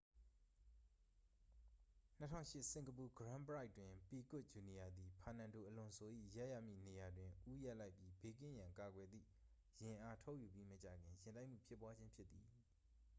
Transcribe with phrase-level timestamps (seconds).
[2.19, 9.25] 2008 စင်ကာပူ ဂရန်းပရိုက်တွင် ပီကွတ် ဂျူနီယာသည် ဖာနန်ဒိုအလွန်ဆို၏ ရပ်ရမည့်နေရာတွင် ဦးရပ်လိုက်ပြီး ဘေးကင်းရန်ကာကွယ်သည့်
[9.81, 12.47] ယာဉ်အား ထုတ်ယူပြီးမကြာခင် ယာဉ်တိုက်မှုဖြစ်ပွားခြင်း ဖြစ်သည်